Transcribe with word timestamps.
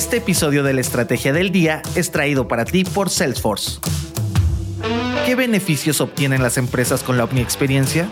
Este 0.00 0.16
episodio 0.16 0.62
de 0.62 0.72
la 0.72 0.80
Estrategia 0.80 1.34
del 1.34 1.52
Día 1.52 1.82
es 1.94 2.10
traído 2.10 2.48
para 2.48 2.64
ti 2.64 2.84
por 2.84 3.10
Salesforce. 3.10 3.80
¿Qué 5.26 5.34
beneficios 5.34 6.00
obtienen 6.00 6.42
las 6.42 6.56
empresas 6.56 7.02
con 7.02 7.18
la 7.18 7.24
Omni 7.24 7.42
Experiencia? 7.42 8.08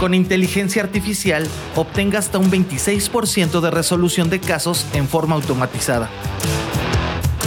Con 0.00 0.14
inteligencia 0.14 0.82
artificial, 0.82 1.46
obtenga 1.76 2.18
hasta 2.18 2.38
un 2.38 2.50
26% 2.50 3.60
de 3.60 3.70
resolución 3.70 4.30
de 4.30 4.40
casos 4.40 4.84
en 4.94 5.06
forma 5.06 5.36
automatizada. 5.36 6.10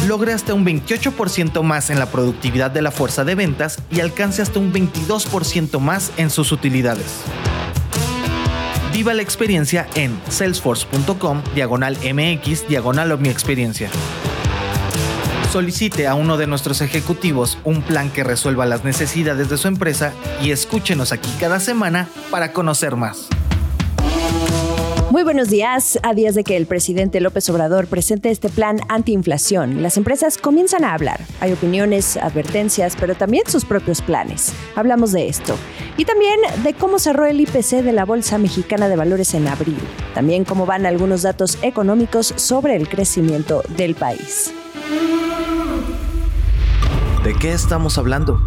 Logre 0.07 0.31
hasta 0.31 0.53
un 0.53 0.65
28% 0.65 1.63
más 1.63 1.89
en 1.89 1.99
la 1.99 2.05
productividad 2.05 2.71
de 2.71 2.81
la 2.81 2.91
fuerza 2.91 3.25
de 3.25 3.35
ventas 3.35 3.79
y 3.91 3.99
alcance 3.99 4.41
hasta 4.41 4.57
un 4.57 4.71
22% 4.71 5.79
más 5.81 6.13
en 6.15 6.29
sus 6.29 6.53
utilidades. 6.53 7.25
Viva 8.93 9.13
la 9.13 9.21
experiencia 9.21 9.87
en 9.95 10.19
salesforce.com 10.27 11.41
diagonal 11.55 11.97
mx 11.97 12.67
diagonal 12.67 13.17
mi 13.19 13.29
experiencia. 13.29 13.89
Solicite 15.51 16.07
a 16.07 16.15
uno 16.15 16.37
de 16.37 16.47
nuestros 16.47 16.81
ejecutivos 16.81 17.57
un 17.63 17.81
plan 17.81 18.09
que 18.09 18.23
resuelva 18.23 18.65
las 18.65 18.83
necesidades 18.83 19.49
de 19.49 19.57
su 19.57 19.67
empresa 19.67 20.13
y 20.41 20.51
escúchenos 20.51 21.11
aquí 21.11 21.29
cada 21.39 21.59
semana 21.59 22.07
para 22.29 22.53
conocer 22.53 22.95
más. 22.95 23.27
Muy 25.11 25.23
buenos 25.23 25.49
días. 25.49 25.99
A 26.03 26.13
días 26.13 26.35
de 26.35 26.45
que 26.45 26.55
el 26.55 26.67
presidente 26.67 27.19
López 27.19 27.49
Obrador 27.49 27.87
presente 27.87 28.31
este 28.31 28.47
plan 28.47 28.79
antiinflación, 28.87 29.83
las 29.83 29.97
empresas 29.97 30.37
comienzan 30.37 30.85
a 30.85 30.93
hablar. 30.93 31.19
Hay 31.41 31.51
opiniones, 31.51 32.15
advertencias, 32.15 32.95
pero 32.97 33.13
también 33.13 33.43
sus 33.45 33.65
propios 33.65 34.01
planes. 34.01 34.53
Hablamos 34.73 35.11
de 35.11 35.27
esto. 35.27 35.57
Y 35.97 36.05
también 36.05 36.39
de 36.63 36.73
cómo 36.75 36.97
cerró 36.97 37.25
el 37.25 37.41
IPC 37.41 37.83
de 37.83 37.91
la 37.91 38.05
Bolsa 38.05 38.37
Mexicana 38.37 38.87
de 38.87 38.95
Valores 38.95 39.33
en 39.33 39.49
abril. 39.49 39.79
También 40.13 40.45
cómo 40.45 40.65
van 40.65 40.85
algunos 40.85 41.23
datos 41.23 41.57
económicos 41.61 42.33
sobre 42.37 42.77
el 42.77 42.87
crecimiento 42.87 43.63
del 43.75 43.95
país. 43.95 44.53
¿De 47.25 47.33
qué 47.35 47.51
estamos 47.51 47.97
hablando? 47.97 48.39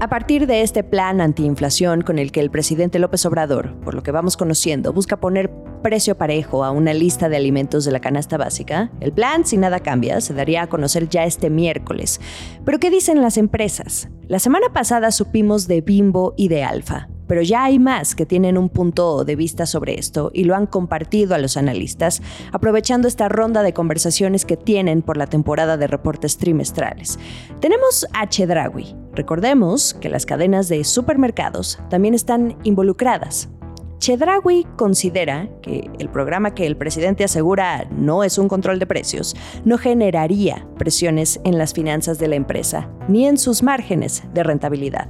A 0.00 0.08
partir 0.08 0.46
de 0.46 0.62
este 0.62 0.84
plan 0.84 1.20
antiinflación 1.20 2.02
con 2.02 2.20
el 2.20 2.30
que 2.30 2.38
el 2.38 2.52
presidente 2.52 3.00
López 3.00 3.26
Obrador, 3.26 3.74
por 3.80 3.94
lo 3.94 4.04
que 4.04 4.12
vamos 4.12 4.36
conociendo, 4.36 4.92
busca 4.92 5.16
poner 5.16 5.50
precio 5.82 6.16
parejo 6.16 6.62
a 6.62 6.70
una 6.70 6.94
lista 6.94 7.28
de 7.28 7.36
alimentos 7.36 7.84
de 7.84 7.90
la 7.90 7.98
canasta 7.98 8.36
básica, 8.36 8.92
el 9.00 9.12
plan, 9.12 9.44
si 9.44 9.56
nada 9.56 9.80
cambia, 9.80 10.20
se 10.20 10.34
daría 10.34 10.62
a 10.62 10.66
conocer 10.68 11.08
ya 11.08 11.24
este 11.24 11.50
miércoles. 11.50 12.20
Pero 12.64 12.78
¿qué 12.78 12.90
dicen 12.90 13.20
las 13.20 13.38
empresas? 13.38 14.08
La 14.28 14.38
semana 14.38 14.72
pasada 14.72 15.10
supimos 15.10 15.66
de 15.66 15.80
Bimbo 15.80 16.32
y 16.36 16.46
de 16.46 16.62
Alfa 16.62 17.08
pero 17.28 17.42
ya 17.42 17.64
hay 17.64 17.78
más 17.78 18.16
que 18.16 18.26
tienen 18.26 18.58
un 18.58 18.68
punto 18.68 19.24
de 19.24 19.36
vista 19.36 19.66
sobre 19.66 19.98
esto 19.98 20.32
y 20.34 20.44
lo 20.44 20.56
han 20.56 20.66
compartido 20.66 21.34
a 21.34 21.38
los 21.38 21.56
analistas, 21.56 22.22
aprovechando 22.52 23.06
esta 23.06 23.28
ronda 23.28 23.62
de 23.62 23.72
conversaciones 23.72 24.44
que 24.44 24.56
tienen 24.56 25.02
por 25.02 25.16
la 25.16 25.26
temporada 25.26 25.76
de 25.76 25.86
reportes 25.86 26.38
trimestrales. 26.38 27.18
Tenemos 27.60 28.06
a 28.14 28.28
Chedrawi. 28.28 28.96
Recordemos 29.14 29.94
que 29.94 30.08
las 30.08 30.26
cadenas 30.26 30.68
de 30.68 30.82
supermercados 30.84 31.78
también 31.90 32.14
están 32.14 32.56
involucradas. 32.64 33.48
Chedrawi 33.98 34.64
considera 34.76 35.48
que 35.60 35.90
el 35.98 36.08
programa 36.08 36.54
que 36.54 36.66
el 36.66 36.76
presidente 36.76 37.24
asegura 37.24 37.86
no 37.90 38.22
es 38.22 38.38
un 38.38 38.48
control 38.48 38.78
de 38.78 38.86
precios 38.86 39.34
no 39.64 39.76
generaría 39.76 40.66
presiones 40.78 41.40
en 41.44 41.58
las 41.58 41.74
finanzas 41.74 42.18
de 42.18 42.28
la 42.28 42.36
empresa 42.36 42.90
ni 43.08 43.26
en 43.26 43.38
sus 43.38 43.62
márgenes 43.62 44.22
de 44.32 44.42
rentabilidad. 44.42 45.08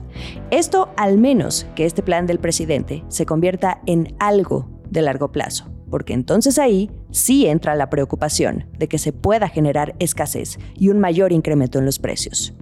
Esto 0.51 0.91
al 0.97 1.19
menos 1.19 1.67
que 1.75 1.85
este 1.85 2.03
plan 2.03 2.27
del 2.27 2.39
presidente 2.39 3.05
se 3.09 3.27
convierta 3.27 3.81
en 3.87 4.17
algo 4.19 4.69
de 4.91 5.03
largo 5.03 5.33
plazo, 5.33 5.67
porque 5.91 6.15
entonces 6.15 6.59
ahí 6.59 6.91
sí 7.11 7.47
entra 7.47 7.75
la 7.75 7.91
preocupación 7.91 8.69
de 8.79 8.89
que 8.89 8.99
se 8.99 9.13
pueda 9.13 9.49
generar 9.49 9.95
escasez 9.99 10.59
y 10.75 10.89
un 10.89 10.99
mayor 10.99 11.33
incremento 11.33 11.79
en 11.79 11.85
los 11.85 11.99
precios. 11.99 12.55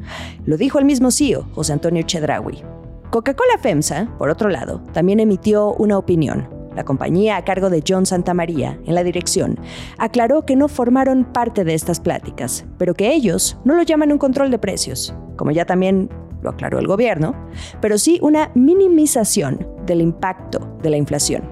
Lo 0.44 0.56
dijo 0.56 0.78
el 0.78 0.84
mismo 0.84 1.10
CEO, 1.10 1.48
José 1.54 1.72
Antonio 1.72 2.02
Chedraui. 2.02 2.75
Coca-Cola 3.16 3.56
FEMSA, 3.56 4.10
por 4.18 4.28
otro 4.28 4.50
lado, 4.50 4.82
también 4.92 5.20
emitió 5.20 5.72
una 5.72 5.96
opinión. 5.96 6.50
La 6.74 6.84
compañía 6.84 7.38
a 7.38 7.44
cargo 7.46 7.70
de 7.70 7.82
John 7.88 8.04
Santamaría, 8.04 8.78
en 8.84 8.94
la 8.94 9.04
dirección, 9.04 9.58
aclaró 9.96 10.44
que 10.44 10.54
no 10.54 10.68
formaron 10.68 11.24
parte 11.24 11.64
de 11.64 11.72
estas 11.72 11.98
pláticas, 11.98 12.66
pero 12.76 12.92
que 12.92 13.14
ellos 13.14 13.56
no 13.64 13.74
lo 13.74 13.82
llaman 13.84 14.12
un 14.12 14.18
control 14.18 14.50
de 14.50 14.58
precios, 14.58 15.14
como 15.36 15.50
ya 15.50 15.64
también 15.64 16.10
lo 16.42 16.50
aclaró 16.50 16.78
el 16.78 16.86
gobierno, 16.86 17.34
pero 17.80 17.96
sí 17.96 18.18
una 18.20 18.50
minimización 18.54 19.66
del 19.86 20.02
impacto 20.02 20.76
de 20.82 20.90
la 20.90 20.98
inflación. 20.98 21.42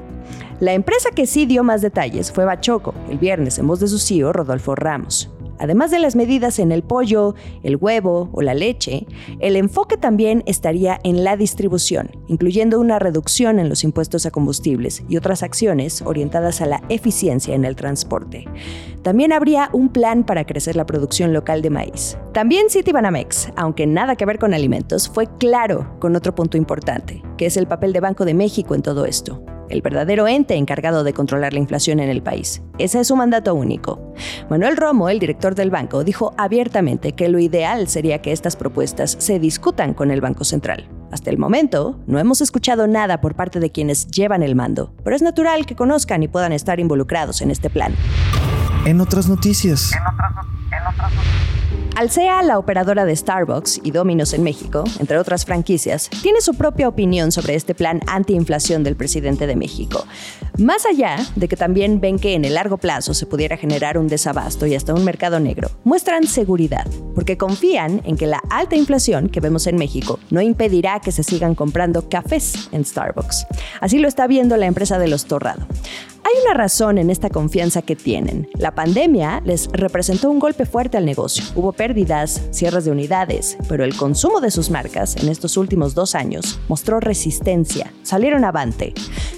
La 0.60 0.74
empresa 0.74 1.12
que 1.16 1.26
sí 1.26 1.46
dio 1.46 1.64
más 1.64 1.80
detalles 1.80 2.30
fue 2.30 2.44
Bachoco, 2.44 2.92
el 3.08 3.16
viernes 3.16 3.58
en 3.58 3.66
voz 3.66 3.80
de 3.80 3.88
su 3.88 3.98
CEO 3.98 4.34
Rodolfo 4.34 4.74
Ramos. 4.74 5.33
Además 5.64 5.90
de 5.90 5.98
las 5.98 6.14
medidas 6.14 6.58
en 6.58 6.72
el 6.72 6.82
pollo, 6.82 7.34
el 7.62 7.76
huevo 7.76 8.28
o 8.32 8.42
la 8.42 8.52
leche, 8.52 9.06
el 9.40 9.56
enfoque 9.56 9.96
también 9.96 10.42
estaría 10.44 11.00
en 11.04 11.24
la 11.24 11.38
distribución, 11.38 12.10
incluyendo 12.26 12.78
una 12.78 12.98
reducción 12.98 13.58
en 13.58 13.70
los 13.70 13.82
impuestos 13.82 14.26
a 14.26 14.30
combustibles 14.30 15.02
y 15.08 15.16
otras 15.16 15.42
acciones 15.42 16.02
orientadas 16.02 16.60
a 16.60 16.66
la 16.66 16.82
eficiencia 16.90 17.54
en 17.54 17.64
el 17.64 17.76
transporte. 17.76 18.44
También 19.00 19.32
habría 19.32 19.70
un 19.72 19.88
plan 19.88 20.24
para 20.24 20.44
crecer 20.44 20.76
la 20.76 20.84
producción 20.84 21.32
local 21.32 21.62
de 21.62 21.70
maíz. 21.70 22.18
También 22.34 22.68
Citibanamex, 22.68 23.48
aunque 23.56 23.86
nada 23.86 24.16
que 24.16 24.26
ver 24.26 24.38
con 24.38 24.52
alimentos, 24.52 25.08
fue 25.08 25.28
claro 25.38 25.96
con 25.98 26.14
otro 26.14 26.34
punto 26.34 26.58
importante, 26.58 27.22
que 27.38 27.46
es 27.46 27.56
el 27.56 27.66
papel 27.66 27.94
de 27.94 28.00
Banco 28.00 28.26
de 28.26 28.34
México 28.34 28.74
en 28.74 28.82
todo 28.82 29.06
esto 29.06 29.42
el 29.74 29.82
verdadero 29.82 30.26
ente 30.28 30.54
encargado 30.54 31.04
de 31.04 31.12
controlar 31.12 31.52
la 31.52 31.58
inflación 31.58 32.00
en 32.00 32.08
el 32.08 32.22
país. 32.22 32.62
Ese 32.78 33.00
es 33.00 33.08
su 33.08 33.16
mandato 33.16 33.54
único. 33.54 34.14
Manuel 34.48 34.76
Romo, 34.76 35.08
el 35.08 35.18
director 35.18 35.54
del 35.54 35.70
banco, 35.70 36.04
dijo 36.04 36.32
abiertamente 36.38 37.12
que 37.12 37.28
lo 37.28 37.38
ideal 37.38 37.88
sería 37.88 38.22
que 38.22 38.32
estas 38.32 38.56
propuestas 38.56 39.16
se 39.18 39.38
discutan 39.38 39.92
con 39.92 40.10
el 40.10 40.20
Banco 40.20 40.44
Central. 40.44 40.88
Hasta 41.10 41.30
el 41.30 41.38
momento, 41.38 42.00
no 42.06 42.18
hemos 42.18 42.40
escuchado 42.40 42.86
nada 42.86 43.20
por 43.20 43.34
parte 43.34 43.60
de 43.60 43.70
quienes 43.70 44.06
llevan 44.08 44.42
el 44.42 44.54
mando, 44.54 44.92
pero 45.04 45.14
es 45.14 45.22
natural 45.22 45.66
que 45.66 45.76
conozcan 45.76 46.22
y 46.22 46.28
puedan 46.28 46.52
estar 46.52 46.80
involucrados 46.80 47.42
en 47.42 47.50
este 47.50 47.70
plan. 47.70 47.94
En 48.84 49.00
otras 49.00 49.28
noticias. 49.28 49.92
Alsea, 51.96 52.42
la 52.42 52.58
operadora 52.58 53.04
de 53.04 53.14
Starbucks 53.14 53.80
y 53.84 53.92
Domino's 53.92 54.32
en 54.34 54.42
México, 54.42 54.82
entre 54.98 55.16
otras 55.16 55.44
franquicias, 55.44 56.10
tiene 56.22 56.40
su 56.40 56.54
propia 56.54 56.88
opinión 56.88 57.30
sobre 57.30 57.54
este 57.54 57.72
plan 57.72 58.00
antiinflación 58.08 58.82
del 58.82 58.96
presidente 58.96 59.46
de 59.46 59.54
México. 59.54 60.04
Más 60.58 60.86
allá 60.86 61.18
de 61.36 61.46
que 61.46 61.56
también 61.56 62.00
ven 62.00 62.18
que 62.18 62.34
en 62.34 62.44
el 62.44 62.54
largo 62.54 62.78
plazo 62.78 63.14
se 63.14 63.26
pudiera 63.26 63.56
generar 63.56 63.96
un 63.96 64.08
desabasto 64.08 64.66
y 64.66 64.74
hasta 64.74 64.92
un 64.92 65.04
mercado 65.04 65.38
negro, 65.38 65.70
muestran 65.84 66.26
seguridad, 66.26 66.86
porque 67.14 67.38
confían 67.38 68.02
en 68.04 68.16
que 68.16 68.26
la 68.26 68.42
alta 68.50 68.74
inflación 68.74 69.28
que 69.28 69.38
vemos 69.38 69.68
en 69.68 69.76
México 69.76 70.18
no 70.30 70.40
impedirá 70.40 70.98
que 70.98 71.12
se 71.12 71.22
sigan 71.22 71.54
comprando 71.54 72.08
cafés 72.08 72.68
en 72.72 72.84
Starbucks. 72.84 73.46
Así 73.80 73.98
lo 73.98 74.08
está 74.08 74.26
viendo 74.26 74.56
la 74.56 74.66
empresa 74.66 74.98
de 74.98 75.06
los 75.06 75.26
Torrado. 75.26 75.64
Hay 76.26 76.32
una 76.42 76.54
razón 76.54 76.96
en 76.96 77.10
esta 77.10 77.28
confianza 77.28 77.82
que 77.82 77.96
tienen. 77.96 78.48
La 78.54 78.74
pandemia 78.74 79.42
les 79.44 79.68
representó 79.70 80.30
un 80.30 80.38
golpe 80.38 80.64
fuerte 80.64 80.96
al 80.96 81.04
negocio. 81.04 81.44
Hubo 81.54 81.74
pérdidas, 81.74 82.40
cierres 82.50 82.86
de 82.86 82.90
unidades, 82.90 83.58
pero 83.68 83.84
el 83.84 83.94
consumo 83.94 84.40
de 84.40 84.50
sus 84.50 84.70
marcas 84.70 85.16
en 85.16 85.28
estos 85.28 85.58
últimos 85.58 85.94
dos 85.94 86.14
años 86.14 86.58
mostró 86.66 86.98
resistencia, 86.98 87.92
salieron 88.02 88.46
avante. 88.46 88.94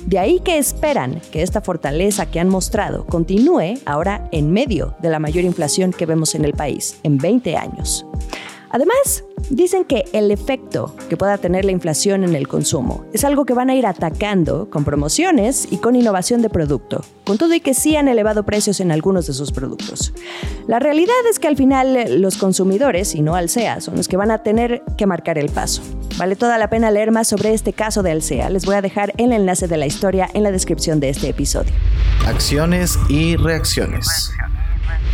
De 0.07 0.21
ahí 0.21 0.39
que 0.39 0.59
esperan 0.59 1.21
que 1.33 1.43
esta 1.43 1.61
fortaleza 1.61 2.27
que 2.27 2.39
han 2.39 2.49
mostrado 2.49 3.05
continúe 3.07 3.81
ahora 3.85 4.29
en 4.31 4.53
medio 4.53 4.95
de 5.03 5.11
la 5.11 5.19
mayor 5.19 5.43
inflación 5.43 5.93
que 5.93 6.07
vemos 6.07 6.37
en 6.37 6.45
el 6.45 6.53
país 6.53 7.01
en 7.03 7.19
20 7.19 7.57
años. 7.57 8.07
Además, 8.71 9.25
dicen 9.51 9.85
que 9.85 10.05
el 10.13 10.31
efecto 10.31 10.95
que 11.09 11.17
pueda 11.17 11.39
tener 11.39 11.65
la 11.65 11.73
inflación 11.73 12.25
en 12.25 12.35
el 12.35 12.49
consumo 12.49 13.05
es 13.13 13.25
algo 13.25 13.45
que 13.45 13.55
van 13.55 13.71
a 13.71 13.75
ir 13.75 13.87
atacando 13.87 14.69
con 14.71 14.85
promociones 14.85 15.69
y 15.71 15.79
con 15.79 15.97
innovación 15.97 16.43
de 16.43 16.51
producto, 16.51 17.05
con 17.25 17.39
todo 17.39 17.55
y 17.55 17.61
que 17.61 17.75
sí 17.75 17.97
han 17.97 18.09
elevado 18.09 18.45
precios 18.45 18.81
en 18.81 18.91
algunos 18.93 19.27
de 19.27 19.33
sus 19.33 19.53
productos. 19.53 20.13
La 20.67 20.79
realidad 20.79 21.15
es 21.31 21.39
que 21.39 21.49
al 21.49 21.57
final 21.57 22.21
los 22.21 22.37
consumidores, 22.37 23.15
y 23.15 23.23
no 23.23 23.35
Alsea, 23.35 23.81
son 23.81 23.97
los 23.97 24.09
que 24.09 24.17
van 24.17 24.31
a 24.31 24.43
tener 24.43 24.83
que 24.99 25.07
marcar 25.07 25.39
el 25.39 25.51
paso. 25.51 25.83
Vale 26.19 26.35
toda 26.35 26.59
la 26.59 26.71
pena 26.71 26.91
leer 26.91 27.13
más 27.13 27.29
sobre 27.29 27.53
este 27.53 27.73
caso 27.73 28.03
de 28.03 28.11
Alsea. 28.11 28.51
Les 28.51 28.65
voy 28.65 28.75
a 28.75 28.83
dejar 28.83 29.13
el 29.19 29.33
enlace 29.33 29.69
de 29.69 29.77
la 29.77 29.87
historia 29.87 30.29
en 30.35 30.43
la 30.43 30.51
descripción 30.51 30.99
de 30.99 31.11
este 31.11 31.29
episodio. 31.29 31.73
Acciones 32.27 32.99
y 33.09 33.37
reacciones. 33.37 34.33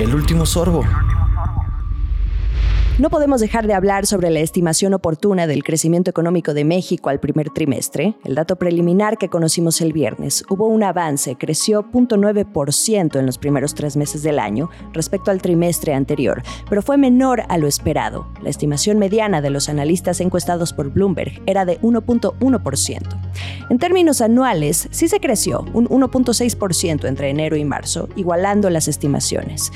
El 0.00 0.16
último 0.16 0.44
sorbo. 0.44 0.82
No 3.00 3.08
podemos 3.08 3.40
dejar 3.40 3.66
de 3.66 3.72
hablar 3.72 4.04
sobre 4.04 4.28
la 4.28 4.40
estimación 4.40 4.92
oportuna 4.92 5.46
del 5.46 5.64
crecimiento 5.64 6.10
económico 6.10 6.52
de 6.52 6.66
México 6.66 7.08
al 7.08 7.18
primer 7.18 7.48
trimestre. 7.48 8.14
El 8.24 8.34
dato 8.34 8.56
preliminar 8.56 9.16
que 9.16 9.30
conocimos 9.30 9.80
el 9.80 9.94
viernes 9.94 10.44
hubo 10.50 10.66
un 10.66 10.82
avance, 10.82 11.34
creció 11.36 11.82
0.9% 11.82 13.18
en 13.18 13.24
los 13.24 13.38
primeros 13.38 13.74
tres 13.74 13.96
meses 13.96 14.22
del 14.22 14.38
año 14.38 14.68
respecto 14.92 15.30
al 15.30 15.40
trimestre 15.40 15.94
anterior, 15.94 16.42
pero 16.68 16.82
fue 16.82 16.98
menor 16.98 17.44
a 17.48 17.56
lo 17.56 17.68
esperado. 17.68 18.28
La 18.42 18.50
estimación 18.50 18.98
mediana 18.98 19.40
de 19.40 19.48
los 19.48 19.70
analistas 19.70 20.20
encuestados 20.20 20.74
por 20.74 20.90
Bloomberg 20.90 21.40
era 21.46 21.64
de 21.64 21.80
1.1%. 21.80 23.20
En 23.70 23.78
términos 23.78 24.20
anuales, 24.20 24.88
sí 24.90 25.08
se 25.08 25.20
creció 25.20 25.64
un 25.72 25.88
1.6% 25.88 27.08
entre 27.08 27.30
enero 27.30 27.56
y 27.56 27.64
marzo, 27.64 28.10
igualando 28.14 28.68
las 28.68 28.88
estimaciones. 28.88 29.72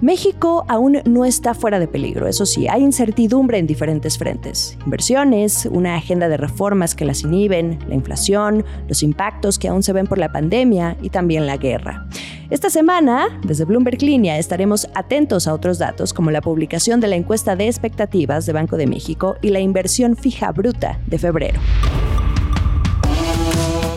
México 0.00 0.66
aún 0.68 0.98
no 1.06 1.24
está 1.24 1.54
fuera 1.54 1.78
de 1.78 1.88
peligro, 1.88 2.26
eso 2.28 2.44
sí, 2.44 2.68
hay 2.68 2.82
incertidumbre 2.82 3.58
en 3.58 3.66
diferentes 3.66 4.18
frentes. 4.18 4.76
Inversiones, 4.84 5.66
una 5.70 5.94
agenda 5.94 6.28
de 6.28 6.36
reformas 6.36 6.94
que 6.94 7.06
las 7.06 7.22
inhiben, 7.22 7.78
la 7.88 7.94
inflación, 7.94 8.64
los 8.88 9.02
impactos 9.02 9.58
que 9.58 9.68
aún 9.68 9.82
se 9.82 9.94
ven 9.94 10.06
por 10.06 10.18
la 10.18 10.30
pandemia 10.30 10.98
y 11.00 11.08
también 11.08 11.46
la 11.46 11.56
guerra. 11.56 12.06
Esta 12.50 12.68
semana, 12.68 13.40
desde 13.42 13.64
Bloomberg 13.64 14.02
Línea, 14.02 14.38
estaremos 14.38 14.86
atentos 14.94 15.48
a 15.48 15.54
otros 15.54 15.78
datos 15.78 16.12
como 16.12 16.30
la 16.30 16.42
publicación 16.42 17.00
de 17.00 17.08
la 17.08 17.16
encuesta 17.16 17.56
de 17.56 17.66
expectativas 17.66 18.44
de 18.44 18.52
Banco 18.52 18.76
de 18.76 18.86
México 18.86 19.36
y 19.40 19.48
la 19.48 19.60
inversión 19.60 20.14
fija 20.14 20.52
bruta 20.52 21.00
de 21.06 21.18
febrero. 21.18 21.58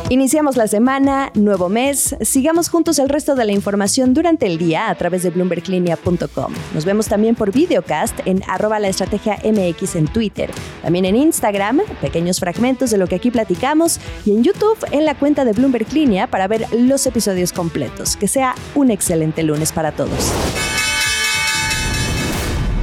Iniciamos 0.09 0.57
la 0.57 0.67
semana, 0.67 1.31
nuevo 1.35 1.69
mes. 1.69 2.15
Sigamos 2.21 2.67
juntos 2.67 2.97
el 2.97 3.09
resto 3.09 3.35
de 3.35 3.45
la 3.45 3.51
información 3.51 4.15
durante 4.15 4.47
el 4.47 4.57
día 4.57 4.89
a 4.89 4.95
través 4.95 5.21
de 5.21 5.29
bloomberglinea.com. 5.29 6.51
Nos 6.73 6.83
vemos 6.83 7.07
también 7.07 7.35
por 7.35 7.51
videocast 7.51 8.19
en 8.25 8.41
arroba 8.47 8.79
la 8.79 8.87
estrategia 8.87 9.37
MX 9.43 9.97
en 9.97 10.07
Twitter. 10.07 10.49
También 10.81 11.05
en 11.05 11.15
Instagram, 11.15 11.81
pequeños 12.01 12.39
fragmentos 12.39 12.89
de 12.89 12.97
lo 12.97 13.05
que 13.05 13.13
aquí 13.17 13.29
platicamos. 13.29 13.99
Y 14.25 14.31
en 14.31 14.43
YouTube 14.43 14.83
en 14.89 15.05
la 15.05 15.13
cuenta 15.13 15.45
de 15.45 15.53
Bloomberg 15.53 15.93
Línea 15.93 16.25
para 16.25 16.47
ver 16.47 16.65
los 16.71 17.05
episodios 17.05 17.53
completos. 17.53 18.17
Que 18.17 18.27
sea 18.27 18.55
un 18.73 18.89
excelente 18.89 19.43
lunes 19.43 19.71
para 19.71 19.91
todos. 19.91 20.33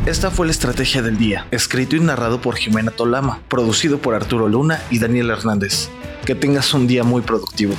Esta 0.06 0.30
fue 0.30 0.46
la 0.46 0.52
estrategia 0.52 1.02
del 1.02 1.18
día, 1.18 1.48
escrito 1.50 1.96
y 1.96 2.00
narrado 2.00 2.40
por 2.40 2.54
Jimena 2.54 2.92
Tolama, 2.92 3.40
producido 3.48 3.98
por 3.98 4.14
Arturo 4.14 4.48
Luna 4.48 4.80
y 4.88 5.00
Daniel 5.00 5.30
Hernández. 5.30 5.88
Que 6.24 6.36
tengas 6.36 6.72
un 6.74 6.86
día 6.86 7.02
muy 7.02 7.22
productivo. 7.22 7.74